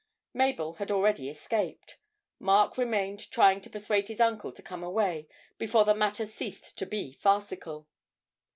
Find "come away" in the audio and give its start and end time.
4.63-5.27